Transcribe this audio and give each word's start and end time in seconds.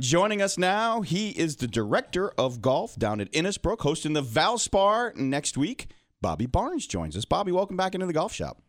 Joining 0.00 0.42
us 0.42 0.58
now, 0.58 1.00
he 1.00 1.30
is 1.30 1.56
the 1.56 1.66
director 1.66 2.30
of 2.36 2.60
golf 2.60 2.96
down 2.96 3.18
at 3.18 3.32
Innisbrook, 3.32 3.80
hosting 3.80 4.12
the 4.12 4.22
Valspar 4.22 5.16
next 5.16 5.56
week. 5.56 5.88
Bobby 6.20 6.44
Barnes 6.44 6.86
joins 6.86 7.16
us. 7.16 7.24
Bobby, 7.24 7.50
welcome 7.50 7.78
back 7.78 7.94
into 7.94 8.06
the 8.06 8.12
golf 8.12 8.30
shop. 8.34 8.60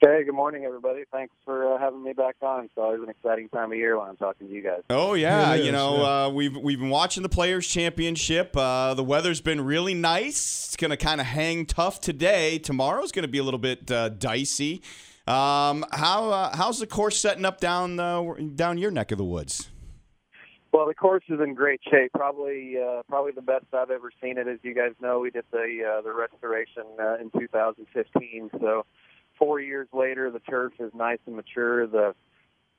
Hey, 0.00 0.24
good 0.24 0.34
morning, 0.34 0.64
everybody. 0.64 1.04
Thanks 1.12 1.32
for 1.44 1.72
uh, 1.72 1.78
having 1.78 2.02
me 2.02 2.12
back 2.12 2.34
on. 2.42 2.64
It's 2.64 2.72
always 2.76 3.00
an 3.02 3.08
exciting 3.08 3.50
time 3.50 3.70
of 3.70 3.78
year 3.78 3.96
when 3.96 4.08
I'm 4.08 4.16
talking 4.16 4.48
to 4.48 4.52
you 4.52 4.62
guys. 4.64 4.80
Oh 4.90 5.14
yeah, 5.14 5.54
It 5.54 5.64
you 5.64 5.70
know 5.70 5.98
yeah. 5.98 6.24
uh, 6.24 6.28
we've 6.30 6.56
we've 6.56 6.80
been 6.80 6.90
watching 6.90 7.22
the 7.22 7.28
Players 7.28 7.68
Championship. 7.68 8.56
Uh, 8.56 8.94
the 8.94 9.04
weather's 9.04 9.40
been 9.40 9.60
really 9.60 9.94
nice. 9.94 10.64
It's 10.66 10.76
gonna 10.76 10.96
kind 10.96 11.20
of 11.20 11.28
hang 11.28 11.66
tough 11.66 12.00
today. 12.00 12.58
Tomorrow's 12.58 13.12
gonna 13.12 13.28
be 13.28 13.38
a 13.38 13.44
little 13.44 13.60
bit 13.60 13.88
uh, 13.92 14.08
dicey. 14.08 14.82
Um, 15.28 15.84
how 15.92 16.30
uh, 16.30 16.56
how's 16.56 16.80
the 16.80 16.88
course 16.88 17.16
setting 17.16 17.44
up 17.44 17.60
down 17.60 18.00
uh, 18.00 18.24
down 18.56 18.78
your 18.78 18.90
neck 18.90 19.12
of 19.12 19.18
the 19.18 19.24
woods? 19.24 19.68
Well, 20.72 20.86
the 20.86 20.94
course 20.94 21.24
is 21.28 21.38
in 21.38 21.54
great 21.54 21.80
shape. 21.90 22.12
Probably, 22.14 22.76
uh, 22.78 23.02
probably 23.06 23.32
the 23.32 23.42
best 23.42 23.66
I've 23.74 23.90
ever 23.90 24.10
seen 24.22 24.38
it. 24.38 24.48
As 24.48 24.58
you 24.62 24.74
guys 24.74 24.92
know, 25.00 25.18
we 25.20 25.30
did 25.30 25.44
the 25.52 25.98
uh, 25.98 26.00
the 26.00 26.12
restoration 26.12 26.84
uh, 26.98 27.18
in 27.18 27.30
2015. 27.38 28.50
So, 28.58 28.86
four 29.38 29.60
years 29.60 29.88
later, 29.92 30.30
the 30.30 30.38
turf 30.38 30.72
is 30.80 30.90
nice 30.94 31.18
and 31.26 31.36
mature. 31.36 31.86
The 31.86 32.14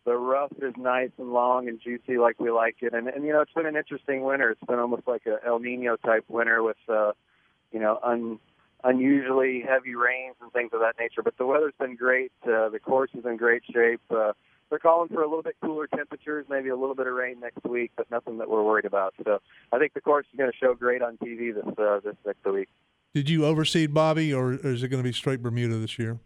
the 0.06 0.16
rough 0.16 0.52
is 0.60 0.74
nice 0.76 1.12
and 1.20 1.32
long 1.34 1.68
and 1.68 1.80
juicy, 1.80 2.18
like 2.18 2.40
we 2.40 2.50
like 2.50 2.78
it. 2.82 2.96
And 2.96 3.08
and 3.08 3.26
you 3.26 3.32
know, 3.32 3.42
it's 3.42 3.54
been 3.54 3.68
an 3.68 3.76
interesting 3.78 4.24
winter. 4.24 4.50
It's 4.50 4.64
been 4.68 4.80
almost 4.80 5.08
like 5.08 5.28
a 5.28 5.38
El 5.46 5.60
Nino 5.60 5.96
type 5.98 6.26
winter 6.28 6.64
with, 6.64 6.78
uh, 6.90 7.12
you 7.72 7.80
know, 7.80 8.00
un 8.04 8.40
unusually 8.84 9.62
heavy 9.62 9.96
rains 9.96 10.36
and 10.42 10.52
things 10.52 10.72
of 10.74 10.80
that 10.80 10.96
nature. 11.00 11.22
But 11.24 11.38
the 11.38 11.46
weather's 11.46 11.74
been 11.80 11.96
great. 11.96 12.32
Uh, 12.44 12.70
the 12.70 12.80
course 12.84 13.12
is 13.14 13.24
in 13.24 13.38
great 13.38 13.62
shape. 13.72 14.02
Uh, 14.10 14.34
they're 14.74 14.80
calling 14.80 15.08
for 15.08 15.22
a 15.22 15.28
little 15.28 15.44
bit 15.44 15.56
cooler 15.64 15.86
temperatures, 15.86 16.48
maybe 16.50 16.70
a 16.70 16.76
little 16.76 16.96
bit 16.96 17.06
of 17.06 17.14
rain 17.14 17.40
next 17.40 17.64
week, 17.64 17.92
but 17.96 18.10
nothing 18.10 18.40
that 18.40 18.50
we're 18.50 18.64
worried 18.64 18.86
about. 18.86 19.14
So 19.24 19.38
I 19.72 19.78
think 19.78 19.94
the 19.94 20.02
course 20.02 20.26
is 20.34 20.36
going 20.36 20.52
to 20.52 20.58
show 20.58 20.74
great 20.74 21.04
on 21.04 21.16
TV 21.18 21.54
this 21.54 21.64
uh, 21.78 22.00
this 22.04 22.16
next 22.26 22.44
week. 22.44 22.70
Did 23.14 23.30
you 23.30 23.42
overseed 23.42 23.94
Bobby, 23.94 24.34
or 24.34 24.54
is 24.54 24.82
it 24.82 24.88
going 24.88 25.04
to 25.04 25.08
be 25.08 25.14
straight 25.14 25.44
Bermuda 25.44 25.76
this 25.76 26.00
year? 26.00 26.18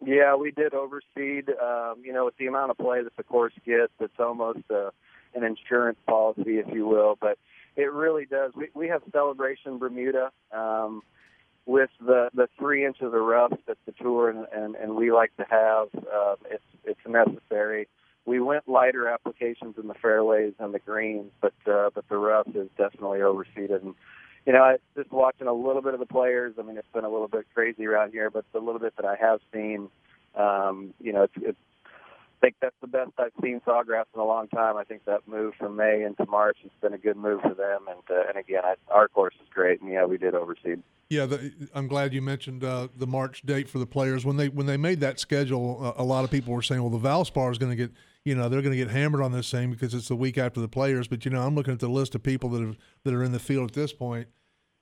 Yeah, 0.00 0.36
we 0.36 0.52
did 0.52 0.74
overseed. 0.74 1.48
Um, 1.60 2.02
you 2.04 2.12
know, 2.12 2.26
with 2.26 2.36
the 2.36 2.46
amount 2.46 2.70
of 2.70 2.78
play 2.78 3.02
that 3.02 3.16
the 3.16 3.24
course 3.24 3.54
gets, 3.66 3.92
it's 3.98 4.14
almost 4.20 4.60
uh, 4.70 4.90
an 5.34 5.42
insurance 5.42 5.98
policy, 6.06 6.58
if 6.58 6.72
you 6.72 6.86
will. 6.86 7.18
But 7.20 7.36
it 7.74 7.90
really 7.90 8.26
does. 8.26 8.52
We 8.54 8.68
we 8.74 8.86
have 8.86 9.02
Celebration 9.10 9.78
Bermuda 9.78 10.30
um, 10.52 11.02
with 11.66 11.90
the 12.00 12.30
the 12.34 12.48
three 12.58 12.84
inches 12.84 13.06
of 13.06 13.12
rough 13.12 13.52
that 13.66 13.78
the 13.86 13.92
tour 13.92 14.28
and, 14.28 14.46
and, 14.52 14.74
and 14.76 14.96
we 14.96 15.12
like 15.12 15.34
to 15.36 15.46
have. 15.48 15.88
Um, 15.94 16.36
it's 16.50 16.64
it's 16.84 17.00
necessary. 17.06 17.88
We 18.24 18.40
went 18.40 18.68
lighter 18.68 19.08
applications 19.08 19.76
in 19.80 19.88
the 19.88 19.94
fairways 19.94 20.54
and 20.58 20.72
the 20.72 20.78
greens, 20.78 21.30
but 21.40 21.54
uh, 21.66 21.90
but 21.94 22.08
the 22.08 22.16
rough 22.16 22.48
is 22.54 22.68
definitely 22.76 23.20
overseeded. 23.20 23.82
And 23.82 23.94
you 24.46 24.52
know, 24.52 24.62
I, 24.62 24.76
just 24.96 25.12
watching 25.12 25.46
a 25.46 25.52
little 25.52 25.82
bit 25.82 25.94
of 25.94 26.00
the 26.00 26.06
players. 26.06 26.54
I 26.58 26.62
mean, 26.62 26.76
it's 26.76 26.92
been 26.92 27.04
a 27.04 27.10
little 27.10 27.28
bit 27.28 27.46
crazy 27.54 27.86
around 27.86 28.12
here, 28.12 28.30
but 28.30 28.44
the 28.52 28.60
little 28.60 28.80
bit 28.80 28.94
that 28.96 29.04
I 29.04 29.16
have 29.16 29.40
seen, 29.52 29.88
um, 30.36 30.94
you 31.00 31.12
know, 31.12 31.24
it's, 31.24 31.34
it's 31.36 31.58
think 32.42 32.56
that's 32.60 32.76
the 32.80 32.88
best 32.88 33.12
I've 33.18 33.32
seen 33.40 33.60
Sawgrass 33.66 34.04
in 34.14 34.20
a 34.20 34.24
long 34.24 34.48
time. 34.48 34.76
I 34.76 34.84
think 34.84 35.04
that 35.06 35.26
move 35.26 35.54
from 35.58 35.76
May 35.76 36.02
into 36.02 36.26
March 36.30 36.58
has 36.62 36.72
been 36.82 36.92
a 36.92 36.98
good 36.98 37.16
move 37.16 37.40
for 37.40 37.54
them. 37.54 37.86
And 37.88 38.02
uh, 38.10 38.28
and 38.28 38.36
again, 38.36 38.62
I, 38.64 38.74
our 38.88 39.08
course 39.08 39.34
is 39.40 39.48
great, 39.54 39.80
and 39.80 39.90
yeah, 39.90 40.04
we 40.04 40.18
did 40.18 40.34
overseed. 40.34 40.82
Yeah, 41.08 41.26
the, 41.26 41.52
I'm 41.74 41.88
glad 41.88 42.12
you 42.12 42.22
mentioned 42.22 42.64
uh, 42.64 42.88
the 42.96 43.06
March 43.06 43.42
date 43.42 43.68
for 43.68 43.78
the 43.78 43.86
players. 43.86 44.24
When 44.24 44.36
they 44.36 44.48
when 44.48 44.66
they 44.66 44.76
made 44.76 45.00
that 45.00 45.20
schedule, 45.20 45.78
uh, 45.82 46.02
a 46.02 46.04
lot 46.04 46.24
of 46.24 46.30
people 46.30 46.52
were 46.52 46.62
saying, 46.62 46.82
"Well, 46.82 46.90
the 46.90 47.08
Valspar 47.08 47.50
is 47.52 47.58
going 47.58 47.70
to 47.70 47.76
get, 47.76 47.92
you 48.24 48.34
know, 48.34 48.48
they're 48.48 48.62
going 48.62 48.76
to 48.76 48.84
get 48.84 48.90
hammered 48.90 49.22
on 49.22 49.32
this 49.32 49.50
thing 49.50 49.70
because 49.70 49.94
it's 49.94 50.08
the 50.08 50.16
week 50.16 50.36
after 50.36 50.60
the 50.60 50.68
players." 50.68 51.08
But 51.08 51.24
you 51.24 51.30
know, 51.30 51.42
I'm 51.42 51.54
looking 51.54 51.72
at 51.72 51.80
the 51.80 51.88
list 51.88 52.14
of 52.14 52.22
people 52.22 52.50
that 52.50 52.62
have, 52.62 52.76
that 53.04 53.14
are 53.14 53.22
in 53.22 53.32
the 53.32 53.38
field 53.38 53.70
at 53.70 53.74
this 53.74 53.92
point, 53.92 54.28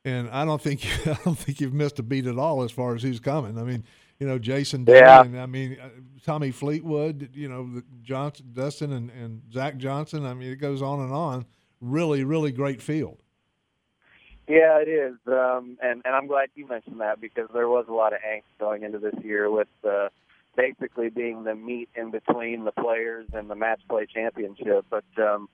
and 0.05 0.31
I 0.31 0.45
don't 0.45 0.63
think 0.63 0.87
I 1.07 1.19
don't 1.25 1.39
think 1.39 1.61
you've 1.61 1.75
missed 1.75 1.99
a 1.99 2.03
beat 2.03 2.27
at 2.27 2.39
all 2.39 2.63
as 2.63 2.71
far 2.71 2.95
as 2.95 3.03
who's 3.03 3.21
coming. 3.21 3.59
I 3.59 3.65
mean, 3.65 3.85
you 4.21 4.27
know, 4.27 4.39
Jason 4.39 4.85
Day, 4.85 5.01
Yeah. 5.01 5.21
I 5.21 5.47
mean, 5.47 5.79
uh, 5.83 5.89
Tommy 6.23 6.51
Fleetwood, 6.51 7.31
you 7.35 7.49
know, 7.49 7.83
Johnson, 8.03 8.51
Dustin, 8.53 8.93
and, 8.93 9.11
and 9.11 9.41
Zach 9.51 9.79
Johnson. 9.79 10.27
I 10.27 10.35
mean, 10.35 10.53
it 10.53 10.57
goes 10.57 10.83
on 10.83 11.01
and 11.01 11.13
on. 11.13 11.47
Really, 11.81 12.23
really 12.23 12.53
great 12.53 12.83
field. 12.83 13.23
Yeah, 14.47 14.81
it 14.81 14.89
is, 14.89 15.15
um, 15.29 15.79
and 15.81 16.03
and 16.05 16.15
I'm 16.15 16.27
glad 16.27 16.49
you 16.57 16.67
mentioned 16.67 17.01
that 17.01 17.21
because 17.21 17.49
there 17.55 17.69
was 17.69 17.87
a 17.89 17.93
lot 17.93 18.13
of 18.13 18.19
angst 18.19 18.59
going 18.59 18.83
into 18.83 18.99
this 18.99 19.15
year 19.23 19.49
with 19.49 19.69
uh, 19.89 20.09
basically 20.57 21.09
being 21.09 21.45
the 21.45 21.55
meat 21.55 21.89
in 21.95 22.11
between 22.11 22.65
the 22.65 22.73
players 22.73 23.29
and 23.33 23.49
the 23.49 23.55
match 23.55 23.81
play 23.89 24.07
championship. 24.13 24.87
But 24.91 25.05
um, 25.19 25.49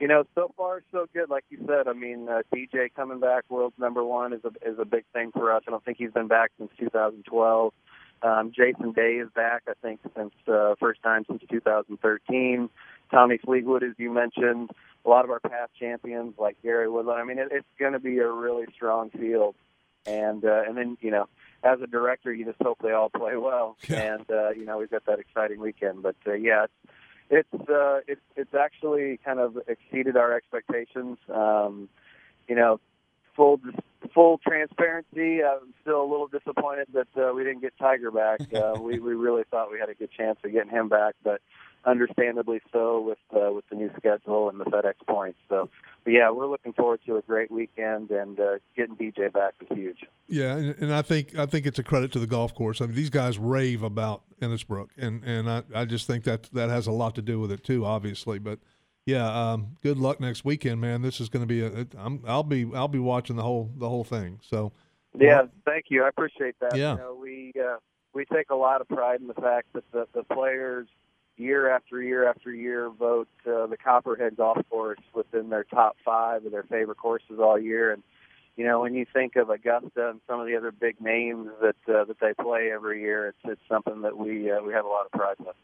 you 0.00 0.08
know, 0.08 0.24
so 0.34 0.52
far 0.56 0.82
so 0.90 1.06
good. 1.14 1.30
Like 1.30 1.44
you 1.48 1.58
said, 1.64 1.86
I 1.86 1.92
mean, 1.92 2.28
uh, 2.28 2.42
DJ 2.52 2.92
coming 2.92 3.20
back, 3.20 3.44
world's 3.48 3.78
number 3.78 4.02
one, 4.02 4.32
is 4.32 4.40
a 4.44 4.68
is 4.68 4.80
a 4.80 4.84
big 4.84 5.04
thing 5.12 5.30
for 5.30 5.52
us. 5.52 5.62
I 5.68 5.70
don't 5.70 5.84
think 5.84 5.98
he's 5.98 6.10
been 6.10 6.28
back 6.28 6.50
since 6.58 6.72
2012. 6.76 7.72
Um, 8.22 8.52
Jason 8.54 8.92
Day 8.92 9.14
is 9.14 9.28
back, 9.34 9.62
I 9.68 9.72
think, 9.82 10.00
since 10.16 10.32
uh, 10.46 10.74
first 10.78 11.02
time 11.02 11.24
since 11.28 11.42
2013. 11.50 12.68
Tommy 13.10 13.38
Fleetwood, 13.38 13.82
as 13.82 13.92
you 13.98 14.12
mentioned, 14.12 14.70
a 15.04 15.08
lot 15.08 15.24
of 15.24 15.30
our 15.30 15.40
past 15.40 15.72
champions 15.78 16.34
like 16.38 16.56
Gary 16.62 16.88
Woodland. 16.88 17.20
I 17.20 17.24
mean, 17.24 17.38
it, 17.38 17.48
it's 17.50 17.66
going 17.78 17.94
to 17.94 17.98
be 17.98 18.18
a 18.18 18.30
really 18.30 18.66
strong 18.74 19.10
field, 19.10 19.54
and 20.06 20.44
uh, 20.44 20.62
and 20.66 20.76
then 20.76 20.96
you 21.00 21.10
know, 21.10 21.26
as 21.64 21.80
a 21.82 21.86
director, 21.86 22.32
you 22.32 22.44
just 22.44 22.60
hope 22.62 22.78
they 22.82 22.92
all 22.92 23.08
play 23.10 23.36
well, 23.36 23.76
Yeah. 23.88 24.14
and 24.14 24.30
uh, 24.30 24.50
you 24.50 24.64
know, 24.64 24.78
we've 24.78 24.90
got 24.90 25.06
that 25.06 25.18
exciting 25.18 25.58
weekend. 25.60 26.02
But 26.02 26.16
uh, 26.26 26.34
yeah, 26.34 26.66
it's 27.30 27.52
it's 27.54 27.68
uh, 27.70 28.00
it's 28.06 28.20
it's 28.36 28.54
actually 28.54 29.18
kind 29.24 29.40
of 29.40 29.58
exceeded 29.66 30.16
our 30.16 30.32
expectations. 30.34 31.18
Um, 31.32 31.88
you 32.48 32.54
know, 32.54 32.80
full 33.40 33.58
full 34.12 34.38
transparency. 34.38 35.42
I'm 35.42 35.72
still 35.80 36.02
a 36.02 36.08
little 36.08 36.26
disappointed 36.26 36.88
that 36.92 37.08
uh, 37.16 37.32
we 37.34 37.42
didn't 37.42 37.62
get 37.62 37.72
Tiger 37.78 38.10
back. 38.10 38.40
Uh, 38.60 38.78
we 38.78 38.98
we 38.98 39.14
really 39.14 39.44
thought 39.50 39.70
we 39.70 39.78
had 39.78 39.88
a 39.88 39.94
good 39.94 40.10
chance 40.10 40.38
of 40.44 40.52
getting 40.52 40.70
him 40.70 40.88
back, 40.88 41.14
but 41.22 41.40
understandably 41.84 42.60
so 42.72 43.00
with 43.00 43.18
uh, 43.34 43.50
with 43.52 43.64
the 43.70 43.76
new 43.76 43.90
schedule 43.96 44.50
and 44.50 44.60
the 44.60 44.64
FedEx 44.64 44.94
points. 45.08 45.38
So, 45.48 45.70
but 46.04 46.12
yeah, 46.12 46.30
we're 46.30 46.48
looking 46.48 46.72
forward 46.72 47.00
to 47.06 47.16
a 47.16 47.22
great 47.22 47.50
weekend 47.50 48.10
and 48.10 48.38
uh, 48.38 48.58
getting 48.76 48.96
DJ 48.96 49.32
back 49.32 49.54
is 49.60 49.68
huge. 49.74 50.04
Yeah, 50.28 50.56
and, 50.56 50.74
and 50.78 50.92
I 50.92 51.00
think 51.00 51.38
I 51.38 51.46
think 51.46 51.64
it's 51.64 51.78
a 51.78 51.82
credit 51.82 52.12
to 52.12 52.18
the 52.18 52.26
golf 52.26 52.54
course. 52.54 52.80
I 52.80 52.86
mean, 52.86 52.96
these 52.96 53.08
guys 53.08 53.38
rave 53.38 53.82
about 53.82 54.22
Innisbrook, 54.42 54.88
and 54.98 55.24
and 55.24 55.48
I, 55.48 55.62
I 55.74 55.84
just 55.86 56.06
think 56.06 56.24
that 56.24 56.44
that 56.52 56.68
has 56.68 56.86
a 56.86 56.92
lot 56.92 57.14
to 57.14 57.22
do 57.22 57.40
with 57.40 57.52
it 57.52 57.64
too, 57.64 57.86
obviously. 57.86 58.38
But 58.38 58.58
yeah, 59.10 59.52
um, 59.52 59.76
good 59.82 59.98
luck 59.98 60.20
next 60.20 60.44
weekend, 60.44 60.80
man. 60.80 61.02
This 61.02 61.20
is 61.20 61.28
going 61.28 61.46
to 61.46 61.46
be 61.46 61.62
a. 61.62 61.86
I'm, 61.98 62.22
I'll 62.26 62.42
be 62.42 62.70
I'll 62.74 62.88
be 62.88 62.98
watching 62.98 63.36
the 63.36 63.42
whole 63.42 63.70
the 63.76 63.88
whole 63.88 64.04
thing. 64.04 64.40
So 64.42 64.72
Yeah, 65.18 65.42
thank 65.64 65.86
you. 65.88 66.04
I 66.04 66.08
appreciate 66.08 66.54
that. 66.60 66.76
Yeah. 66.76 66.92
You 66.92 66.98
know, 66.98 67.18
we 67.20 67.52
uh, 67.60 67.76
we 68.12 68.24
take 68.26 68.50
a 68.50 68.54
lot 68.54 68.80
of 68.80 68.88
pride 68.88 69.20
in 69.20 69.26
the 69.26 69.34
fact 69.34 69.72
that 69.74 69.90
the, 69.92 70.06
the 70.14 70.22
players 70.22 70.88
year 71.36 71.70
after 71.70 72.00
year 72.02 72.28
after 72.28 72.52
year 72.52 72.90
vote 72.90 73.28
uh, 73.46 73.66
the 73.66 73.76
Copperhead 73.76 74.36
Golf 74.36 74.58
Course 74.68 75.00
within 75.14 75.48
their 75.48 75.64
top 75.64 75.96
five 76.04 76.44
of 76.44 76.52
their 76.52 76.64
favorite 76.64 76.98
courses 76.98 77.40
all 77.40 77.58
year. 77.58 77.92
And 77.92 78.02
you 78.56 78.64
know, 78.64 78.80
when 78.80 78.94
you 78.94 79.06
think 79.12 79.36
of 79.36 79.50
Augusta 79.50 80.10
and 80.10 80.20
some 80.28 80.38
of 80.38 80.46
the 80.46 80.56
other 80.56 80.70
big 80.70 81.00
names 81.00 81.48
that 81.60 81.76
uh, 81.92 82.04
that 82.04 82.20
they 82.20 82.34
play 82.34 82.70
every 82.72 83.00
year, 83.00 83.28
it's 83.28 83.38
it's 83.44 83.68
something 83.68 84.02
that 84.02 84.16
we 84.16 84.50
uh, 84.50 84.62
we 84.62 84.72
have 84.72 84.84
a 84.84 84.88
lot 84.88 85.06
of 85.06 85.12
pride 85.12 85.36
with. 85.40 85.56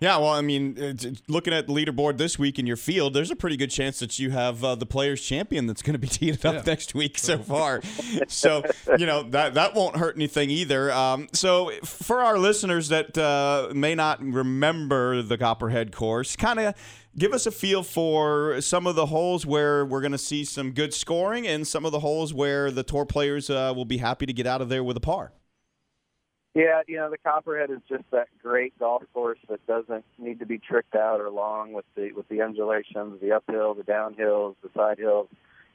Yeah, 0.00 0.16
well, 0.16 0.30
I 0.30 0.40
mean, 0.40 0.78
it's- 0.78 1.20
looking 1.28 1.52
at 1.52 1.66
the 1.66 1.74
leaderboard 1.74 2.16
this 2.16 2.38
week 2.38 2.58
in 2.58 2.66
your 2.66 2.78
field, 2.78 3.12
there's 3.12 3.30
a 3.30 3.36
pretty 3.36 3.58
good 3.58 3.70
chance 3.70 3.98
that 3.98 4.18
you 4.18 4.30
have 4.30 4.64
uh, 4.64 4.74
the 4.74 4.86
players' 4.86 5.20
champion 5.20 5.66
that's 5.66 5.82
going 5.82 5.92
to 5.92 5.98
be 5.98 6.06
teed 6.18 6.44
up 6.46 6.54
Yeah. 6.54 6.62
next 6.64 6.94
week 6.94 7.18
so 7.18 7.36
far. 7.54 7.82
so 8.26 8.62
you 8.98 9.04
know 9.04 9.22
that 9.24 9.52
that 9.54 9.74
won't 9.74 9.96
hurt 9.96 10.16
anything 10.16 10.48
either. 10.48 10.90
Um, 10.90 11.28
so 11.34 11.70
for 11.84 12.20
our 12.22 12.38
listeners 12.38 12.88
that 12.88 13.18
uh, 13.18 13.68
may 13.74 13.94
not 13.94 14.22
remember 14.24 15.20
the 15.20 15.36
Copperhead 15.36 15.92
course, 15.92 16.34
kind 16.34 16.58
of 16.60 16.74
give 17.18 17.34
us 17.34 17.44
a 17.44 17.50
feel 17.50 17.82
for 17.82 18.58
some 18.62 18.86
of 18.86 18.94
the 18.94 19.04
holes 19.06 19.44
where 19.44 19.84
we're 19.84 20.00
going 20.00 20.12
to 20.12 20.18
see 20.18 20.44
some 20.44 20.70
good 20.72 20.94
scoring, 20.94 21.46
and 21.46 21.66
some 21.68 21.84
of 21.84 21.92
the 21.92 22.00
holes 22.00 22.32
where 22.32 22.70
the 22.70 22.82
tour 22.82 23.04
players 23.04 23.50
uh, 23.50 23.72
will 23.76 23.84
be 23.84 23.98
happy 23.98 24.24
to 24.24 24.32
get 24.32 24.46
out 24.46 24.62
of 24.62 24.70
there 24.70 24.82
with 24.82 24.96
a 24.96 25.00
par. 25.00 25.32
Yeah, 26.54 26.82
you 26.88 26.96
know 26.96 27.10
the 27.10 27.18
Copperhead 27.18 27.70
is 27.70 27.78
just 27.88 28.02
that 28.10 28.28
great 28.42 28.76
golf 28.78 29.04
course 29.14 29.38
that 29.48 29.64
doesn't 29.68 30.04
need 30.18 30.40
to 30.40 30.46
be 30.46 30.58
tricked 30.58 30.96
out 30.96 31.20
or 31.20 31.30
long 31.30 31.72
with 31.72 31.84
the 31.94 32.10
with 32.12 32.28
the 32.28 32.42
undulations, 32.42 33.20
the 33.20 33.32
uphill, 33.32 33.74
the 33.74 33.84
downhills, 33.84 34.56
the 34.62 34.70
side 34.74 34.98
hills. 34.98 35.28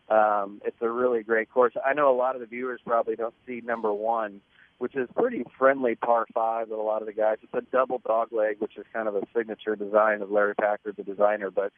Um, 0.09 0.61
it's 0.65 0.77
a 0.81 0.89
really 0.89 1.23
great 1.23 1.49
course. 1.49 1.73
I 1.83 1.93
know 1.93 2.13
a 2.13 2.17
lot 2.17 2.35
of 2.35 2.41
the 2.41 2.47
viewers 2.47 2.81
probably 2.85 3.15
don't 3.15 3.33
see 3.47 3.61
number 3.63 3.93
one, 3.93 4.41
which 4.77 4.95
is 4.95 5.07
pretty 5.15 5.43
friendly 5.57 5.95
par 5.95 6.25
five 6.33 6.67
that 6.69 6.75
a 6.75 6.81
lot 6.81 7.01
of 7.01 7.07
the 7.07 7.13
guys. 7.13 7.37
It's 7.41 7.53
a 7.53 7.71
double 7.71 8.01
dog 8.05 8.33
leg, 8.33 8.57
which 8.59 8.77
is 8.77 8.85
kind 8.91 9.07
of 9.07 9.15
a 9.15 9.21
signature 9.35 9.77
design 9.77 10.21
of 10.21 10.29
Larry 10.29 10.55
Packard, 10.55 10.97
the 10.97 11.03
designer. 11.03 11.51
But 11.51 11.71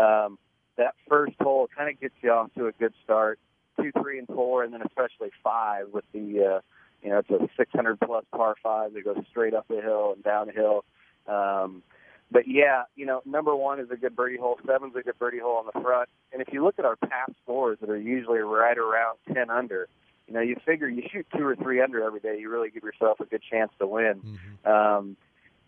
um, 0.00 0.38
that 0.76 0.94
first 1.08 1.34
hole 1.40 1.68
kind 1.76 1.90
of 1.90 2.00
gets 2.00 2.14
you 2.22 2.30
off 2.30 2.54
to 2.56 2.68
a 2.68 2.72
good 2.72 2.94
start. 3.02 3.40
Two, 3.80 3.90
three, 4.00 4.20
and 4.20 4.28
four, 4.28 4.62
and 4.62 4.72
then 4.72 4.82
especially 4.82 5.30
five 5.42 5.88
with 5.92 6.04
the 6.12 6.58
uh, 6.58 6.60
you 7.04 7.10
know, 7.10 7.18
it's 7.18 7.30
a 7.30 7.48
600 7.56 8.00
plus 8.00 8.24
par 8.34 8.56
five 8.62 8.94
that 8.94 9.04
goes 9.04 9.22
straight 9.30 9.54
up 9.54 9.68
the 9.68 9.80
hill 9.80 10.12
and 10.14 10.24
down 10.24 10.46
the 10.46 10.52
hill. 10.52 10.84
Um, 11.28 11.82
but 12.30 12.48
yeah, 12.48 12.84
you 12.96 13.04
know, 13.04 13.20
number 13.26 13.54
one 13.54 13.78
is 13.78 13.90
a 13.90 13.96
good 13.96 14.16
birdie 14.16 14.38
hole. 14.38 14.58
Seven's 14.66 14.96
a 14.96 15.02
good 15.02 15.18
birdie 15.18 15.38
hole 15.38 15.58
on 15.58 15.66
the 15.72 15.80
front. 15.80 16.08
And 16.32 16.40
if 16.40 16.48
you 16.52 16.64
look 16.64 16.78
at 16.78 16.86
our 16.86 16.96
past 16.96 17.32
scores 17.42 17.78
that 17.80 17.90
are 17.90 17.98
usually 17.98 18.38
right 18.38 18.76
around 18.76 19.18
10 19.32 19.50
under, 19.50 19.86
you 20.26 20.34
know, 20.34 20.40
you 20.40 20.56
figure 20.64 20.88
you 20.88 21.02
shoot 21.12 21.26
two 21.36 21.46
or 21.46 21.54
three 21.54 21.82
under 21.82 22.02
every 22.02 22.20
day, 22.20 22.38
you 22.40 22.50
really 22.50 22.70
give 22.70 22.82
yourself 22.82 23.20
a 23.20 23.26
good 23.26 23.42
chance 23.48 23.70
to 23.78 23.86
win. 23.86 24.20
Mm-hmm. 24.64 24.68
Um, 24.68 25.16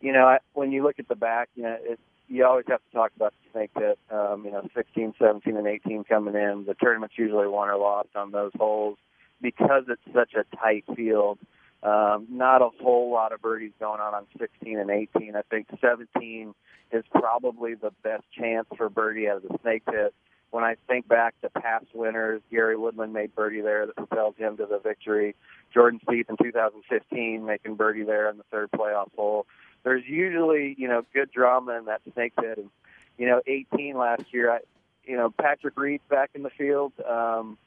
you 0.01 0.13
know, 0.13 0.25
I, 0.25 0.39
when 0.55 0.73
you 0.73 0.83
look 0.83 0.99
at 0.99 1.09
the 1.09 1.15
back, 1.15 1.51
you 1.55 1.65
know, 1.65 1.77
it, 1.79 2.01
you 2.29 2.45
always 2.45 2.65
have 2.69 2.81
to 2.81 2.97
talk 2.97 3.13
about 3.15 3.33
the 3.33 3.51
snake 3.53 3.75
pit. 3.75 3.99
Um, 4.11 4.45
you 4.45 4.51
know, 4.51 4.67
16, 4.75 5.15
17, 5.19 5.57
and 5.57 5.67
18 5.67 6.05
coming 6.05 6.35
in. 6.35 6.65
The 6.67 6.75
tournament's 6.75 7.17
usually 7.19 7.47
won 7.47 7.69
or 7.69 7.77
lost 7.77 8.09
on 8.17 8.33
those 8.33 8.53
holes 8.57 8.99
because 9.41 9.85
it's 9.89 10.15
such 10.15 10.35
a 10.35 10.45
tight 10.57 10.85
field. 10.95 11.39
Um, 11.83 12.27
not 12.31 12.63
a 12.63 12.69
whole 12.83 13.13
lot 13.13 13.33
of 13.33 13.41
birdies 13.41 13.73
going 13.79 14.01
on 14.01 14.15
on 14.15 14.27
16 14.39 14.79
and 14.79 14.91
18. 14.91 15.37
I 15.37 15.43
think 15.51 15.69
17 15.81 16.55
is 16.93 17.05
probably 17.13 17.75
the 17.75 17.93
best 18.03 18.25
chance 18.37 18.67
for 18.77 18.89
birdie 18.89 19.29
out 19.29 19.37
of 19.37 19.43
the 19.43 19.59
snake 19.63 19.85
pit. 19.85 20.15
When 20.51 20.65
I 20.65 20.77
think 20.89 21.07
back 21.07 21.35
to 21.43 21.51
past 21.51 21.87
winners, 21.93 22.41
Gary 22.51 22.77
Woodland 22.77 23.13
made 23.13 23.35
birdie 23.35 23.61
there 23.61 23.85
that 23.87 23.97
propelled 23.97 24.37
him 24.37 24.57
to 24.57 24.67
the 24.67 24.79
victory. 24.79 25.35
Jordan 25.75 26.01
Spieth 26.07 26.31
in 26.31 26.37
2015 26.43 27.45
making 27.45 27.75
birdie 27.75 28.05
there 28.05 28.31
in 28.31 28.39
the 28.39 28.45
third 28.51 28.71
playoff 28.71 29.13
hole. 29.15 29.47
There's 29.83 30.05
usually, 30.07 30.75
you 30.79 30.89
know, 30.89 31.03
good 31.13 31.31
drama 31.31 31.77
in 31.79 31.85
that 31.87 32.01
snake 32.13 32.35
pit. 32.37 32.59
And, 32.59 32.71
you 33.19 33.27
know, 33.27 33.43
18 33.47 33.97
last 33.97 34.25
year, 34.33 34.51
I, 34.51 34.59
you 35.05 35.17
know, 35.17 35.31
Patrick 35.31 35.77
Reed's 35.77 36.03
back 36.09 36.31
in 36.35 36.43
the 36.43 36.51
field. 36.51 36.93
Um, 37.09 37.59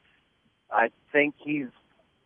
I 0.72 0.90
think 1.12 1.34
he's 1.38 1.68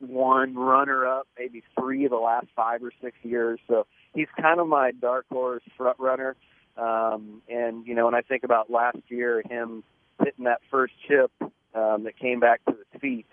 won 0.00 0.54
runner 0.54 1.06
up 1.06 1.26
maybe 1.38 1.62
three 1.78 2.04
of 2.04 2.10
the 2.10 2.16
last 2.16 2.46
five 2.54 2.82
or 2.82 2.92
six 3.02 3.16
years. 3.22 3.58
So 3.68 3.86
he's 4.14 4.28
kind 4.40 4.60
of 4.60 4.68
my 4.68 4.92
dark 4.92 5.26
horse 5.30 5.62
front 5.76 5.98
runner. 5.98 6.36
Um, 6.76 7.42
and 7.48 7.86
you 7.86 7.94
know, 7.94 8.06
when 8.06 8.14
I 8.14 8.22
think 8.22 8.44
about 8.44 8.70
last 8.70 8.98
year, 9.08 9.42
him 9.48 9.84
hitting 10.22 10.44
that 10.44 10.60
first 10.70 10.94
chip 11.08 11.30
um, 11.74 12.04
that 12.04 12.18
came 12.18 12.40
back 12.40 12.64
to 12.66 12.72
his 12.72 13.00
feet, 13.00 13.26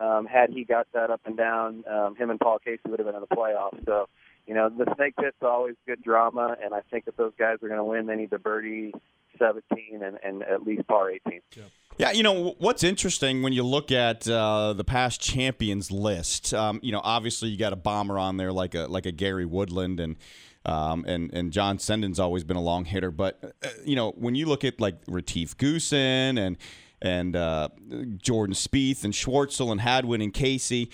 um, 0.00 0.26
had 0.26 0.50
he 0.50 0.64
got 0.64 0.86
that 0.92 1.10
up 1.10 1.20
and 1.24 1.36
down, 1.36 1.84
um, 1.90 2.14
him 2.16 2.30
and 2.30 2.38
Paul 2.38 2.58
Casey 2.58 2.80
would 2.88 2.98
have 2.98 3.06
been 3.06 3.16
in 3.16 3.20
the 3.28 3.34
playoffs. 3.34 3.84
So, 3.84 4.08
you 4.46 4.54
know, 4.54 4.68
the 4.68 4.92
snake 4.96 5.16
pit's 5.16 5.36
always 5.42 5.74
good 5.86 6.02
drama, 6.02 6.56
and 6.62 6.72
I 6.72 6.80
think 6.90 7.04
if 7.06 7.16
those 7.16 7.32
guys 7.38 7.56
are 7.62 7.68
going 7.68 7.78
to 7.78 7.84
win, 7.84 8.06
they 8.06 8.16
need 8.16 8.30
to 8.30 8.38
birdie 8.38 8.94
17 9.38 10.02
and, 10.02 10.18
and 10.22 10.42
at 10.42 10.62
least 10.62 10.86
par 10.86 11.10
18. 11.10 11.40
Yeah. 11.56 11.64
Yeah, 11.98 12.12
you 12.12 12.22
know 12.22 12.54
what's 12.58 12.84
interesting 12.84 13.42
when 13.42 13.52
you 13.52 13.64
look 13.64 13.90
at 13.90 14.28
uh, 14.28 14.72
the 14.72 14.84
past 14.84 15.20
champions 15.20 15.90
list. 15.90 16.54
Um, 16.54 16.78
you 16.80 16.92
know, 16.92 17.00
obviously 17.02 17.48
you 17.48 17.58
got 17.58 17.72
a 17.72 17.76
bomber 17.76 18.20
on 18.20 18.36
there 18.36 18.52
like 18.52 18.76
a 18.76 18.86
like 18.86 19.04
a 19.04 19.10
Gary 19.10 19.44
Woodland 19.44 19.98
and 19.98 20.16
um, 20.64 21.04
and 21.08 21.32
and 21.34 21.52
John 21.52 21.78
Senden's 21.78 22.20
always 22.20 22.44
been 22.44 22.56
a 22.56 22.62
long 22.62 22.84
hitter. 22.84 23.10
But 23.10 23.52
uh, 23.64 23.68
you 23.84 23.96
know 23.96 24.12
when 24.12 24.36
you 24.36 24.46
look 24.46 24.64
at 24.64 24.80
like 24.80 24.94
Retief 25.08 25.56
Goosen 25.56 26.38
and 26.38 26.56
and 27.02 27.34
uh, 27.34 27.68
Jordan 28.16 28.54
Spieth 28.54 29.02
and 29.02 29.12
Schwartzel 29.12 29.72
and 29.72 29.80
Hadwin 29.80 30.22
and 30.22 30.32
Casey. 30.32 30.90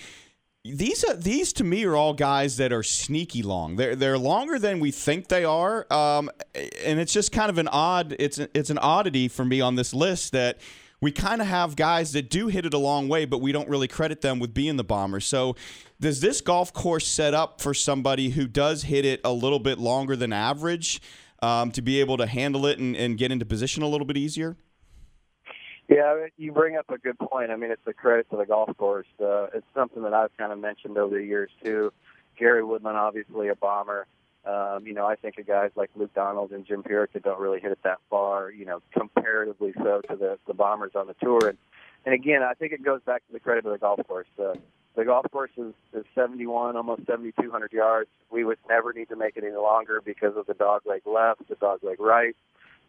These 0.63 1.03
are 1.03 1.15
these 1.15 1.53
to 1.53 1.63
me 1.63 1.83
are 1.85 1.95
all 1.95 2.15
guys 2.15 2.57
that 2.57 2.73
are 2.73 2.81
sneaky 2.81 3.43
long. 3.43 3.75
They're 3.75 3.95
they're 3.95 4.17
longer 4.17 4.57
than 4.57 4.79
we 4.79 4.89
think 4.89 5.27
they 5.27 5.45
are, 5.45 5.85
um, 5.93 6.31
and 6.55 6.99
it's 6.99 7.13
just 7.13 7.31
kind 7.31 7.51
of 7.51 7.59
an 7.59 7.67
odd. 7.67 8.15
It's 8.17 8.39
it's 8.39 8.71
an 8.71 8.79
oddity 8.79 9.27
for 9.27 9.45
me 9.45 9.61
on 9.61 9.75
this 9.75 9.93
list 9.93 10.31
that 10.31 10.57
we 11.01 11.11
kind 11.11 11.41
of 11.41 11.47
have 11.47 11.75
guys 11.75 12.13
that 12.13 12.29
do 12.29 12.47
hit 12.47 12.65
it 12.65 12.73
a 12.73 12.77
long 12.77 13.07
way, 13.07 13.25
but 13.25 13.39
we 13.39 13.51
don't 13.51 13.69
really 13.69 13.87
credit 13.87 14.21
them 14.21 14.39
with 14.39 14.53
being 14.53 14.77
the 14.77 14.83
bomber. 14.83 15.19
So, 15.19 15.55
does 15.99 16.21
this 16.21 16.41
golf 16.41 16.73
course 16.73 17.07
set 17.07 17.33
up 17.33 17.61
for 17.61 17.73
somebody 17.73 18.29
who 18.29 18.47
does 18.47 18.83
hit 18.83 19.05
it 19.05 19.21
a 19.23 19.31
little 19.31 19.59
bit 19.59 19.77
longer 19.77 20.15
than 20.15 20.33
average 20.33 21.01
um, 21.41 21.71
to 21.71 21.81
be 21.81 21.99
able 21.99 22.17
to 22.17 22.27
handle 22.27 22.65
it 22.65 22.79
and, 22.79 22.95
and, 22.95 23.17
get 23.17 23.31
into 23.31 23.45
position 23.45 23.83
a 23.83 23.87
little 23.87 24.05
bit 24.05 24.17
easier? 24.17 24.57
Yeah, 25.87 26.25
you 26.37 26.51
bring 26.51 26.75
up 26.77 26.89
a 26.89 26.97
good 26.97 27.17
point. 27.19 27.51
I 27.51 27.55
mean, 27.55 27.71
it's 27.71 27.85
a 27.85 27.93
credit 27.93 28.29
to 28.31 28.37
the 28.37 28.45
golf 28.45 28.75
course. 28.77 29.07
Uh, 29.21 29.47
it's 29.53 29.67
something 29.73 30.01
that 30.03 30.13
I've 30.13 30.35
kind 30.37 30.51
of 30.51 30.59
mentioned 30.59 30.97
over 30.97 31.15
the 31.15 31.23
years 31.23 31.51
too. 31.63 31.93
Gary 32.37 32.63
Woodland, 32.63 32.97
obviously 32.97 33.49
a 33.49 33.55
bomber. 33.55 34.07
Um, 34.45 34.85
you 34.85 34.93
know, 34.93 35.07
I 35.07 35.15
think 35.15 35.39
of 35.39 35.47
guys 35.47 35.71
like 35.75 35.89
Luke 35.95 36.13
Donald 36.13 36.51
and 36.51 36.65
Jim 36.65 36.83
that 36.85 37.23
don't 37.23 37.39
really 37.39 37.59
hit 37.59 37.71
it 37.71 37.79
that 37.83 37.99
far, 38.09 38.51
you 38.51 38.65
know, 38.65 38.81
comparatively 38.91 39.73
so 39.77 40.01
to 40.09 40.15
the, 40.15 40.37
the 40.45 40.53
bombers 40.53 40.91
on 40.95 41.07
the 41.07 41.15
tour. 41.15 41.49
And, 41.49 41.57
and 42.05 42.13
again, 42.13 42.43
I 42.43 42.53
think 42.53 42.71
it 42.71 42.83
goes 42.83 43.01
back 43.05 43.25
to 43.25 43.33
the 43.33 43.39
credit 43.39 43.65
of 43.65 43.71
the 43.71 43.79
golf 43.79 43.99
course. 44.07 44.27
Uh, 44.39 44.53
the 44.95 45.03
golf 45.03 45.25
course 45.31 45.51
is, 45.57 45.73
is 45.93 46.05
71, 46.13 46.77
almost 46.77 47.05
7,200 47.07 47.73
yards. 47.73 48.09
We 48.31 48.43
would 48.43 48.59
never 48.69 48.93
need 48.93 49.09
to 49.09 49.15
make 49.15 49.35
it 49.35 49.43
any 49.43 49.55
longer 49.55 50.01
because 50.03 50.37
of 50.37 50.45
the 50.45 50.53
dog 50.53 50.81
leg 50.85 51.01
left, 51.05 51.47
the 51.49 51.55
dog 51.55 51.83
leg 51.83 51.99
right, 51.99 52.35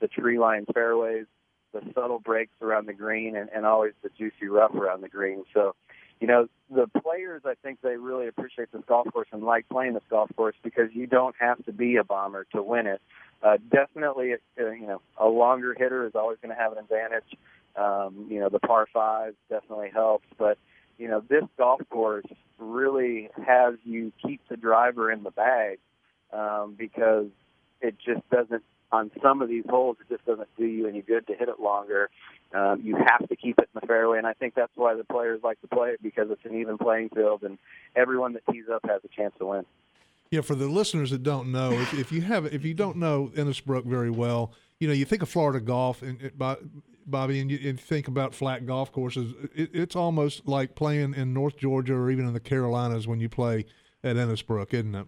the 0.01 0.09
tree 0.09 0.39
line 0.39 0.67
fairways, 0.73 1.27
the 1.73 1.81
subtle 1.95 2.19
breaks 2.19 2.53
around 2.61 2.87
the 2.87 2.93
green, 2.93 3.35
and, 3.35 3.49
and 3.55 3.67
always 3.67 3.93
the 4.03 4.11
juicy 4.17 4.47
rough 4.47 4.75
around 4.75 5.01
the 5.01 5.09
green. 5.09 5.45
So, 5.53 5.75
you 6.21 6.27
know, 6.27 6.49
the 6.71 6.87
players, 7.03 7.43
I 7.45 7.55
think 7.63 7.81
they 7.83 7.97
really 7.97 8.27
appreciate 8.27 8.73
this 8.73 8.83
golf 8.87 9.07
course 9.13 9.29
and 9.33 9.43
like 9.43 9.69
playing 9.69 9.95
this 9.95 10.03
golf 10.09 10.31
course 10.37 10.57
because 10.63 10.89
you 10.93 11.07
don't 11.07 11.35
have 11.39 11.65
to 11.67 11.73
be 11.73 11.97
a 11.97 12.05
bomber 12.05 12.47
to 12.53 12.63
win 12.63 12.87
it. 12.87 13.01
Uh, 13.43 13.59
definitely, 13.71 14.35
uh, 14.59 14.71
you 14.71 14.87
know, 14.87 15.01
a 15.19 15.29
longer 15.29 15.75
hitter 15.77 16.07
is 16.07 16.15
always 16.15 16.39
going 16.43 16.55
to 16.55 16.61
have 16.61 16.73
an 16.73 16.79
advantage. 16.79 17.37
Um, 17.77 18.27
you 18.31 18.41
know, 18.41 18.49
the 18.49 18.59
par 18.59 18.87
five 18.93 19.35
definitely 19.51 19.91
helps, 19.93 20.27
but 20.39 20.57
you 20.99 21.09
know, 21.09 21.23
this 21.29 21.45
golf 21.59 21.83
course 21.91 22.25
really 22.59 23.29
has 23.47 23.75
you 23.85 24.13
keep 24.25 24.41
the 24.49 24.57
driver 24.57 25.13
in 25.13 25.23
the 25.23 25.31
bag 25.31 25.79
um, 26.33 26.75
because 26.79 27.27
it 27.83 27.97
just 27.99 28.29
doesn't 28.31 28.63
on 28.93 29.11
some 29.23 29.43
of 29.43 29.49
these 29.49 29.65
holes, 29.69 29.97
it 30.01 30.13
just 30.13 30.25
doesn't 30.25 30.49
do 30.57 30.65
you 30.65 30.87
any 30.87 31.03
good 31.03 31.27
to 31.27 31.35
hit 31.35 31.49
it 31.49 31.61
longer. 31.61 32.11
Um, 32.55 32.81
you 32.85 32.97
have 32.97 33.29
to 33.29 33.37
keep 33.37 33.59
it 33.59 33.69
in 33.75 33.81
the 33.81 33.87
fairway, 33.87 34.19
and 34.19 34.27
I 34.27 34.33
think 34.33 34.55
that's 34.55 34.73
why 34.77 34.95
the 34.95 35.05
players 35.05 35.41
like 35.43 35.61
to 35.63 35.69
play 35.69 35.91
it 35.91 36.03
because 36.03 36.29
it's 36.31 36.45
an 36.45 36.59
even 36.61 36.79
playing 36.79 37.11
field, 37.11 37.43
and 37.43 37.59
everyone 37.97 38.35
that 38.35 38.43
tees 38.51 38.65
up 38.73 38.83
has 38.89 39.01
a 39.05 39.09
chance 39.09 39.35
to 39.39 39.47
win. 39.47 39.67
Yeah, 40.31 40.41
for 40.41 40.55
the 40.55 40.69
listeners 40.69 41.11
that 41.11 41.23
don't 41.23 41.53
know, 41.53 41.73
if, 41.73 41.95
if 41.95 42.13
you 42.13 42.23
have 42.23 42.47
if 42.47 42.65
you 42.65 42.75
don't 42.75 42.97
know 42.97 43.31
Innisbrook 43.35 43.85
very 43.85 44.11
well, 44.11 44.53
you 44.81 44.89
know 44.89 44.95
you 44.95 45.05
think 45.05 45.23
of 45.23 45.29
Florida 45.29 45.61
golf 45.61 46.03
and 46.03 46.21
it, 46.21 46.35
Bobby, 47.07 47.41
and 47.41 47.51
you, 47.51 47.69
and 47.69 47.79
think 47.79 48.09
about 48.09 48.35
flat 48.35 48.67
golf 48.67 48.93
courses. 48.93 49.33
It, 49.55 49.71
it's 49.73 49.97
almost 49.97 50.47
like 50.49 50.75
playing 50.75 51.15
in 51.15 51.33
North 51.33 51.57
Georgia 51.57 51.95
or 51.95 52.11
even 52.11 52.27
in 52.27 52.35
the 52.35 52.41
Carolinas 52.41 53.07
when 53.07 53.21
you 53.21 53.29
play 53.29 53.67
at 54.03 54.17
Innisbrook, 54.17 54.75
isn't 54.75 54.95
it? 54.95 55.07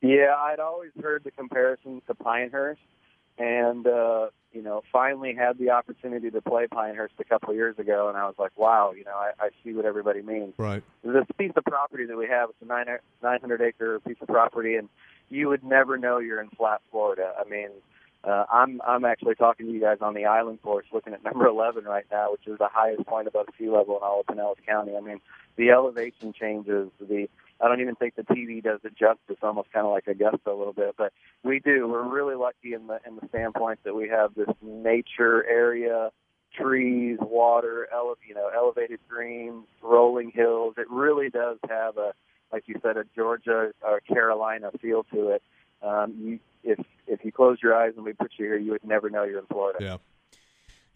Yeah, 0.00 0.34
I'd 0.36 0.60
always 0.60 0.92
heard 1.00 1.24
the 1.24 1.30
comparison 1.30 2.00
to 2.06 2.14
Pinehurst, 2.14 2.80
and 3.38 3.86
uh, 3.86 4.28
you 4.52 4.62
know, 4.62 4.82
finally 4.90 5.34
had 5.34 5.58
the 5.58 5.70
opportunity 5.70 6.30
to 6.30 6.40
play 6.40 6.66
Pinehurst 6.66 7.14
a 7.18 7.24
couple 7.24 7.50
of 7.50 7.56
years 7.56 7.78
ago, 7.78 8.08
and 8.08 8.16
I 8.16 8.24
was 8.24 8.34
like, 8.38 8.56
wow, 8.56 8.92
you 8.96 9.04
know, 9.04 9.14
I, 9.14 9.32
I 9.38 9.48
see 9.62 9.72
what 9.74 9.84
everybody 9.84 10.22
means. 10.22 10.54
Right. 10.56 10.82
This 11.04 11.26
piece 11.38 11.52
of 11.54 11.64
property 11.64 12.06
that 12.06 12.16
we 12.16 12.26
have, 12.28 12.50
it's 12.50 12.62
a 12.62 12.64
nine 12.64 12.86
nine 13.22 13.40
hundred 13.40 13.60
acre 13.60 14.00
piece 14.00 14.16
of 14.20 14.28
property, 14.28 14.76
and 14.76 14.88
you 15.28 15.48
would 15.48 15.62
never 15.62 15.96
know 15.96 16.18
you're 16.18 16.40
in 16.40 16.48
flat 16.50 16.80
Florida. 16.90 17.32
I 17.38 17.48
mean, 17.48 17.68
uh, 18.24 18.44
I'm 18.50 18.80
I'm 18.86 19.04
actually 19.04 19.34
talking 19.34 19.66
to 19.66 19.72
you 19.72 19.80
guys 19.80 19.98
on 20.00 20.14
the 20.14 20.26
island 20.26 20.62
course, 20.62 20.86
looking 20.92 21.12
at 21.12 21.22
number 21.24 21.46
11 21.46 21.84
right 21.84 22.06
now, 22.10 22.32
which 22.32 22.46
is 22.46 22.58
the 22.58 22.68
highest 22.72 23.06
point 23.06 23.28
above 23.28 23.46
sea 23.58 23.68
level 23.68 23.96
in 23.96 24.02
all 24.02 24.20
of 24.20 24.26
Pinellas 24.26 24.64
County. 24.66 24.96
I 24.96 25.00
mean, 25.00 25.20
the 25.56 25.70
elevation 25.70 26.32
changes, 26.32 26.90
the 26.98 27.28
I 27.62 27.68
don't 27.68 27.80
even 27.80 27.94
think 27.94 28.14
the 28.16 28.22
TV 28.22 28.62
does 28.62 28.80
it 28.84 28.96
justice. 28.96 29.36
Almost 29.42 29.72
kind 29.72 29.86
of 29.86 29.92
like 29.92 30.06
Augusta 30.06 30.50
a 30.50 30.56
little 30.56 30.72
bit, 30.72 30.94
but 30.96 31.12
we 31.42 31.60
do. 31.60 31.86
We're 31.88 32.08
really 32.08 32.34
lucky 32.34 32.74
in 32.74 32.86
the 32.86 32.98
in 33.06 33.16
the 33.16 33.28
standpoint 33.28 33.80
that 33.84 33.94
we 33.94 34.08
have 34.08 34.34
this 34.34 34.48
nature 34.62 35.44
area, 35.44 36.10
trees, 36.54 37.18
water, 37.20 37.88
ele- 37.92 38.16
you 38.26 38.34
know, 38.34 38.50
elevated 38.54 39.00
greens, 39.08 39.66
rolling 39.82 40.30
hills. 40.30 40.74
It 40.78 40.90
really 40.90 41.28
does 41.28 41.58
have 41.68 41.96
a, 41.98 42.12
like 42.52 42.64
you 42.66 42.76
said, 42.82 42.96
a 42.96 43.04
Georgia 43.14 43.72
or 43.82 44.00
Carolina 44.00 44.70
feel 44.80 45.04
to 45.12 45.30
it. 45.30 45.42
Um, 45.82 46.14
you, 46.18 46.38
if 46.64 46.78
if 47.06 47.24
you 47.24 47.32
close 47.32 47.58
your 47.62 47.74
eyes 47.74 47.92
and 47.96 48.04
we 48.04 48.12
put 48.12 48.32
you 48.38 48.46
here, 48.46 48.58
you 48.58 48.72
would 48.72 48.84
never 48.84 49.10
know 49.10 49.24
you're 49.24 49.40
in 49.40 49.46
Florida. 49.46 49.78
Yeah. 49.80 49.96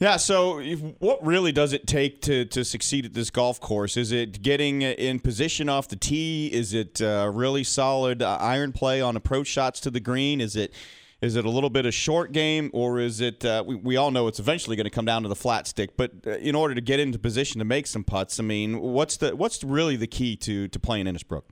Yeah, 0.01 0.17
so 0.17 0.61
what 0.99 1.25
really 1.25 1.53
does 1.53 1.73
it 1.73 1.87
take 1.87 2.21
to, 2.23 2.45
to 2.47 2.65
succeed 2.65 3.07
at 3.07 3.15
this 3.15 3.31
golf 3.31 3.61
course? 3.61 3.97
Is 3.97 4.11
it 4.11 4.43
getting 4.43 4.83
in 4.83 5.21
position 5.21 5.69
off 5.69 5.87
the 5.87 5.97
tee? 5.97 6.51
Is 6.53 6.75
it 6.75 7.01
uh, 7.01 7.31
really 7.33 7.63
solid 7.63 8.21
uh, 8.21 8.37
iron 8.41 8.73
play 8.73 9.01
on 9.01 9.17
approach 9.17 9.47
shots 9.47 9.79
to 9.81 9.91
the 9.91 10.01
green? 10.01 10.41
Is 10.41 10.57
it 10.57 10.75
is 11.21 11.37
it 11.37 11.47
a 11.47 11.51
little 11.51 11.71
bit 11.71 11.87
of 11.87 11.95
short 11.95 12.33
game, 12.33 12.71
or 12.75 12.99
is 12.99 13.21
it? 13.21 13.45
Uh, 13.45 13.65
we, 13.67 13.77
we 13.77 13.97
all 13.97 14.11
know 14.11 14.27
it's 14.27 14.41
eventually 14.41 14.77
going 14.77 14.85
to 14.85 14.91
come 14.91 15.07
down 15.07 15.23
to 15.23 15.29
the 15.29 15.37
flat 15.37 15.67
stick. 15.67 15.97
But 15.97 16.11
uh, 16.27 16.33
in 16.33 16.55
order 16.55 16.75
to 16.75 16.83
get 16.83 17.01
into 17.01 17.19
position 17.19 17.61
to 17.61 17.65
make 17.65 17.87
some 17.87 18.05
putts, 18.05 18.39
I 18.39 18.43
mean, 18.43 18.81
what's 18.81 19.17
the 19.17 19.35
what's 19.35 19.65
really 19.65 19.97
the 19.97 20.09
key 20.09 20.37
to 20.39 20.69
to 20.69 20.79
playing 20.79 21.07
Innisbrook? 21.07 21.45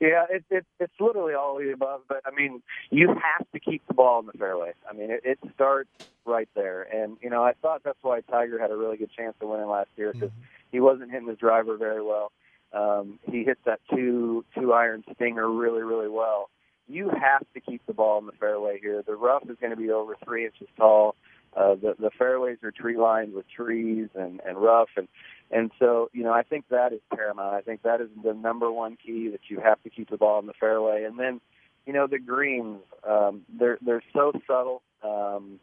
Yeah, 0.00 0.24
it, 0.30 0.44
it, 0.50 0.64
it's 0.78 0.92
literally 0.98 1.34
all 1.34 1.58
of 1.58 1.62
the 1.62 1.72
above. 1.72 2.00
But 2.08 2.22
I 2.24 2.30
mean, 2.34 2.62
you 2.90 3.08
have 3.08 3.46
to 3.52 3.60
keep 3.60 3.86
the 3.86 3.92
ball 3.94 4.20
in 4.20 4.26
the 4.26 4.32
fairway. 4.32 4.72
I 4.88 4.94
mean, 4.94 5.10
it, 5.10 5.20
it 5.24 5.38
starts 5.54 5.90
right 6.24 6.48
there. 6.54 6.82
And 6.82 7.18
you 7.20 7.28
know, 7.28 7.44
I 7.44 7.52
thought 7.60 7.82
that's 7.84 8.02
why 8.02 8.20
Tiger 8.22 8.58
had 8.58 8.70
a 8.70 8.76
really 8.76 8.96
good 8.96 9.10
chance 9.16 9.34
of 9.42 9.48
winning 9.48 9.68
last 9.68 9.90
year 9.96 10.12
because 10.12 10.30
mm-hmm. 10.30 10.72
he 10.72 10.80
wasn't 10.80 11.10
hitting 11.10 11.28
his 11.28 11.36
driver 11.36 11.76
very 11.76 12.02
well. 12.02 12.32
Um, 12.72 13.18
he 13.30 13.44
hit 13.44 13.58
that 13.66 13.80
two 13.94 14.44
two 14.54 14.72
iron 14.72 15.04
stinger 15.14 15.50
really 15.50 15.82
really 15.82 16.08
well. 16.08 16.48
you 16.90 17.08
have 17.08 17.44
to 17.54 17.60
keep 17.60 17.84
the 17.86 17.94
ball 17.94 18.18
in 18.18 18.26
the 18.26 18.32
fairway 18.32 18.78
here. 18.80 19.02
The 19.06 19.14
rough 19.14 19.48
is 19.48 19.56
going 19.60 19.70
to 19.70 19.76
be 19.76 19.90
over 19.90 20.16
three 20.24 20.44
inches 20.44 20.68
tall. 20.76 21.14
Uh, 21.56 21.74
the 21.74 21.96
the 21.98 22.10
fairways 22.16 22.58
are 22.62 22.70
tree 22.70 22.96
lined 22.96 23.32
with 23.34 23.44
trees 23.48 24.08
and 24.14 24.40
and 24.46 24.56
rough 24.56 24.90
and 24.96 25.08
and 25.50 25.72
so 25.78 26.08
you 26.12 26.22
know 26.22 26.32
I 26.32 26.42
think 26.42 26.66
that 26.70 26.92
is 26.92 27.00
paramount. 27.14 27.54
I 27.54 27.60
think 27.60 27.82
that 27.82 28.00
is 28.00 28.08
the 28.22 28.34
number 28.34 28.70
one 28.70 28.96
key 28.96 29.28
that 29.30 29.40
you 29.48 29.58
have 29.60 29.82
to 29.82 29.90
keep 29.90 30.10
the 30.10 30.16
ball 30.16 30.38
in 30.38 30.46
the 30.46 30.52
fairway. 30.52 31.04
And 31.04 31.18
then 31.18 31.40
you 31.86 31.92
know 31.92 32.06
the 32.06 32.20
greens 32.20 32.80
um, 33.08 33.42
they're 33.58 33.78
they're 33.82 34.02
so 34.12 34.32
subtle 34.46 34.82
um, 35.02 35.58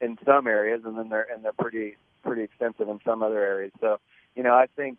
in 0.00 0.18
some 0.26 0.46
areas, 0.46 0.82
and 0.84 0.98
then 0.98 1.08
they're 1.08 1.26
and 1.32 1.44
they're 1.44 1.52
pretty 1.52 1.96
pretty 2.22 2.42
extensive 2.42 2.88
in 2.88 3.00
some 3.04 3.22
other 3.22 3.42
areas. 3.42 3.72
So 3.80 3.98
you 4.36 4.42
know 4.42 4.54
I 4.54 4.66
think 4.76 4.98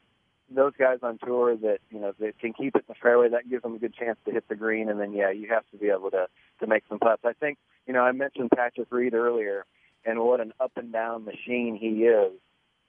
those 0.54 0.74
guys 0.78 1.00
on 1.02 1.18
tour 1.24 1.56
that 1.58 1.80
you 1.90 2.00
know 2.00 2.14
that 2.20 2.38
can 2.40 2.54
keep 2.54 2.76
it 2.76 2.80
in 2.80 2.86
the 2.90 2.96
fairway 3.02 3.30
that 3.30 3.50
gives 3.50 3.64
them 3.64 3.76
a 3.76 3.80
good 3.80 3.94
chance 3.94 4.18
to 4.26 4.32
hit 4.32 4.48
the 4.50 4.56
green 4.56 4.90
and 4.90 5.00
then 5.00 5.14
yeah 5.14 5.32
you 5.32 5.48
have 5.48 5.64
to 5.72 5.78
be 5.78 5.90
able 5.90 6.12
to 6.12 6.28
to 6.60 6.68
make 6.68 6.84
some 6.90 7.00
putts 7.00 7.24
i 7.26 7.34
think 7.34 7.58
you 7.88 7.94
know 7.94 8.02
i 8.02 8.12
mentioned 8.12 8.50
patrick 8.54 8.88
reed 8.92 9.14
earlier 9.14 9.66
and 10.06 10.20
what 10.20 10.40
an 10.40 10.54
up 10.60 10.72
and 10.76 10.92
down 10.92 11.26
machine 11.26 11.78
he 11.80 12.06
is 12.06 12.32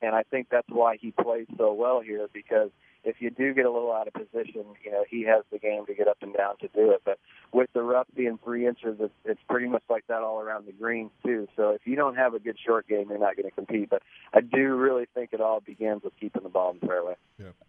and 0.00 0.14
i 0.14 0.22
think 0.24 0.48
that's 0.50 0.68
why 0.68 0.96
he 1.00 1.10
plays 1.10 1.46
so 1.56 1.72
well 1.72 2.00
here 2.00 2.28
because 2.32 2.70
if 3.04 3.16
you 3.20 3.30
do 3.30 3.52
get 3.52 3.66
a 3.66 3.70
little 3.70 3.92
out 3.92 4.06
of 4.06 4.14
position, 4.14 4.64
you 4.84 4.92
know, 4.92 5.04
he 5.08 5.24
has 5.24 5.42
the 5.50 5.58
game 5.58 5.84
to 5.86 5.94
get 5.94 6.06
up 6.06 6.18
and 6.20 6.34
down 6.34 6.56
to 6.58 6.68
do 6.68 6.92
it. 6.92 7.02
But 7.04 7.18
with 7.52 7.68
the 7.72 7.82
rough 7.82 8.06
being 8.14 8.38
three 8.44 8.66
inches, 8.66 8.96
it's, 9.00 9.12
it's 9.24 9.40
pretty 9.48 9.66
much 9.66 9.82
like 9.90 10.06
that 10.08 10.22
all 10.22 10.40
around 10.40 10.66
the 10.66 10.72
greens 10.72 11.10
too. 11.24 11.48
So 11.56 11.70
if 11.70 11.82
you 11.84 11.96
don't 11.96 12.16
have 12.16 12.34
a 12.34 12.38
good 12.38 12.56
short 12.64 12.86
game, 12.86 13.06
you're 13.08 13.18
not 13.18 13.36
going 13.36 13.48
to 13.48 13.54
compete. 13.54 13.90
But 13.90 14.02
I 14.32 14.40
do 14.40 14.74
really 14.76 15.06
think 15.14 15.30
it 15.32 15.40
all 15.40 15.60
begins 15.60 16.02
with 16.04 16.12
keeping 16.20 16.42
the 16.42 16.48
ball 16.48 16.70
in 16.72 16.78
the 16.80 16.86
fairway. 16.86 17.14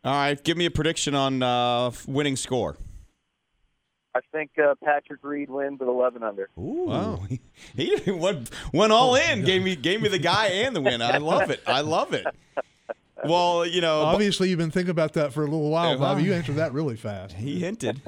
All 0.03 0.13
right, 0.13 0.41
give 0.43 0.57
me 0.57 0.65
a 0.65 0.71
prediction 0.71 1.15
on 1.15 1.41
uh, 1.41 1.91
winning 2.07 2.35
score. 2.35 2.77
I 4.15 4.19
think 4.31 4.51
uh, 4.59 4.75
Patrick 4.83 5.23
Reed 5.23 5.49
wins 5.49 5.81
at 5.81 5.87
11 5.87 6.21
under. 6.23 6.49
Ooh, 6.57 6.85
wow. 6.85 7.23
he 7.75 7.99
went, 8.11 8.51
went 8.71 8.91
all 8.91 9.15
in. 9.15 9.43
Gave 9.43 9.63
me 9.63 9.75
gave 9.75 10.01
me 10.01 10.09
the 10.09 10.19
guy 10.19 10.47
and 10.47 10.75
the 10.75 10.81
win. 10.81 11.01
I 11.01 11.17
love 11.17 11.49
it. 11.49 11.61
I 11.65 11.81
love 11.81 12.13
it. 12.13 12.25
Well, 13.25 13.65
you 13.65 13.81
know, 13.81 14.01
obviously 14.01 14.49
you've 14.49 14.59
been 14.59 14.71
thinking 14.71 14.91
about 14.91 15.13
that 15.13 15.33
for 15.33 15.41
a 15.41 15.45
little 15.45 15.69
while, 15.69 15.97
Bobby. 15.97 16.23
You 16.23 16.33
answered 16.33 16.55
that 16.55 16.73
really 16.73 16.95
fast. 16.95 17.33
He 17.33 17.59
hinted. 17.59 18.01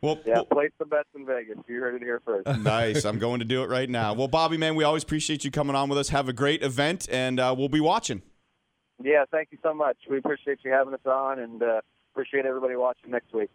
well, 0.00 0.18
yeah, 0.24 0.34
well, 0.34 0.44
place 0.46 0.72
the 0.78 0.86
bets 0.86 1.08
in 1.14 1.24
Vegas. 1.24 1.58
You 1.68 1.80
heard 1.80 1.94
it 1.94 2.02
here 2.02 2.20
first. 2.24 2.48
Nice. 2.58 3.04
I'm 3.04 3.18
going 3.18 3.38
to 3.38 3.44
do 3.44 3.62
it 3.62 3.68
right 3.68 3.88
now. 3.88 4.12
Well, 4.14 4.28
Bobby, 4.28 4.56
man, 4.56 4.74
we 4.74 4.84
always 4.84 5.02
appreciate 5.04 5.44
you 5.44 5.50
coming 5.50 5.76
on 5.76 5.88
with 5.88 5.98
us. 5.98 6.08
Have 6.08 6.28
a 6.28 6.32
great 6.32 6.62
event, 6.62 7.08
and 7.10 7.38
uh, 7.38 7.54
we'll 7.56 7.68
be 7.68 7.80
watching. 7.80 8.22
Yeah, 9.02 9.24
thank 9.30 9.48
you 9.52 9.58
so 9.62 9.72
much. 9.74 9.96
We 10.10 10.18
appreciate 10.18 10.58
you 10.64 10.72
having 10.72 10.94
us 10.94 11.00
on, 11.04 11.38
and 11.38 11.62
uh, 11.62 11.80
appreciate 12.12 12.46
everybody 12.46 12.76
watching 12.76 13.10
next 13.10 13.32
week. 13.32 13.50